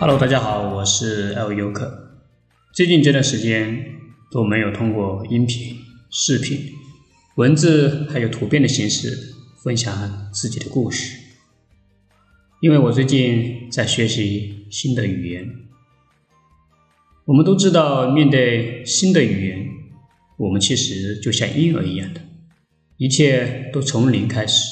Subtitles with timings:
[0.00, 2.18] Hello，大家好，我是 L 游客。
[2.74, 3.94] 最近这段时间
[4.30, 5.78] 都没有通过音频、
[6.10, 6.72] 视频、
[7.36, 11.16] 文字还有图片的形式分享自己的故事，
[12.60, 15.48] 因为我最近在学习新的语言。
[17.26, 19.68] 我们都知道，面对新的语言，
[20.38, 22.20] 我们其实就像婴儿一样的，
[22.96, 24.66] 一切都从零开始。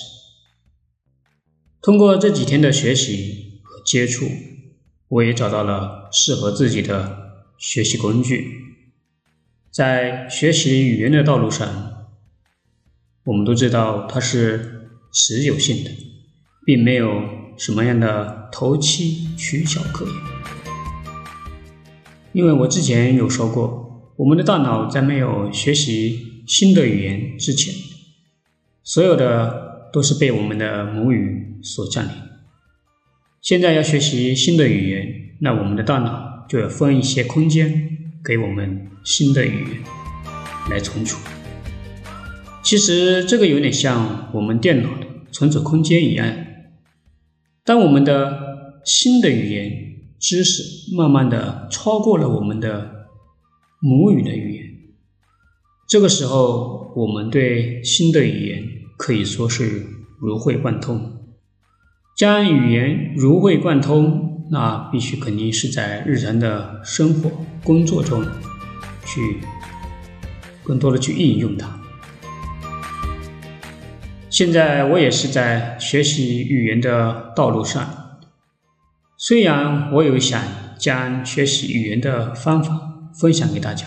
[1.81, 4.27] 通过这几天的学习和接触。
[5.13, 8.51] 我也找到了适合自己的学习工具。
[9.71, 11.69] 在学习语言的道路上，
[13.25, 15.91] 我们都知道它是持久性的，
[16.65, 17.25] 并没有
[17.59, 20.15] 什么样的投机取巧可言。
[22.33, 27.75] 因为我之前有说过，我们的大脑在没有学习新的语言之前，
[28.83, 32.32] 所有的都是被我们的母语所占领。
[33.43, 37.89] 现在要学习新的语言，那我们的大脑就要分一些空间
[38.25, 39.81] 给我们新的语言
[40.71, 41.19] 来存储。
[42.63, 46.33] 其实这个有点像我们电脑的存储空间一样。
[47.65, 49.73] 当我们的新的语言
[50.21, 53.09] 知识慢慢的超过了我们的
[53.81, 54.67] 母语的语言，
[55.89, 58.63] 这个时候我们对新的语言
[58.97, 59.85] 可以说是
[60.21, 61.22] 如会贯通。
[62.15, 67.31] 将语言融会贯通，那必须肯定是在日常的生活、
[67.65, 68.23] 工作中
[69.05, 69.39] 去
[70.63, 71.81] 更多的去应用它。
[74.29, 78.19] 现在我也是在学习语言的道路上，
[79.17, 80.43] 虽然我有想
[80.79, 83.87] 将学习语言的方法分享给大家，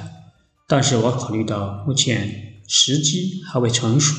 [0.68, 4.16] 但是我考虑到目前时机还未成熟，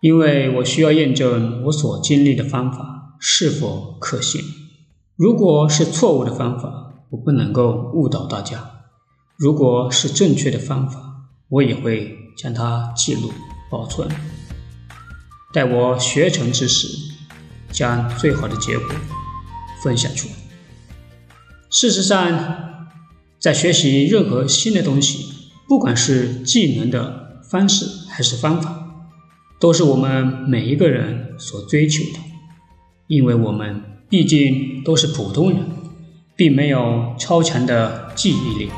[0.00, 2.99] 因为我需要验证我所经历的方法。
[3.22, 4.42] 是否可信？
[5.14, 8.56] 如果是错误的方法，我不能够误导大家；
[9.36, 13.30] 如果是正确的方法，我也会将它记录
[13.70, 14.08] 保存。
[15.52, 16.88] 待我学成之时，
[17.70, 18.88] 将最好的结果
[19.84, 20.34] 分享出来。
[21.68, 22.88] 事实上，
[23.38, 29.06] 在学习任何新的东西，不管是技能的方式还是方法，
[29.60, 32.29] 都是我们每一个人所追求的。
[33.10, 35.58] 因为我们毕竟都是普通人，
[36.36, 38.70] 并没有超强的记忆力。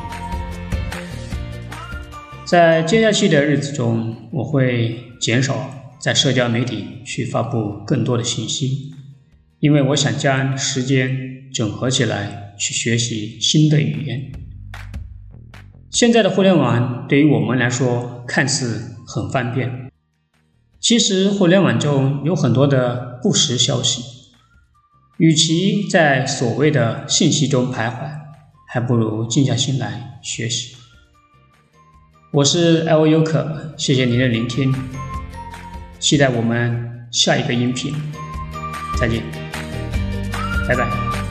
[2.46, 8.94] 在接下去的日子中，我会减少在社交媒体去发布更多的信息，
[9.60, 14.32] 因为我想将时间整合起来去学习新的语言。
[15.90, 19.90] 现在的互联网对于我们来说看似很方便，
[20.80, 24.21] 其实互联网中有很多的不实消息。
[25.22, 28.10] 与其在所谓的信息中徘徊，
[28.66, 30.74] 还不如静下心来学习。
[32.32, 34.74] 我是 L 优可，谢谢您的聆听，
[36.00, 37.94] 期待我们下一个音频，
[38.98, 39.22] 再见，
[40.66, 41.21] 拜拜。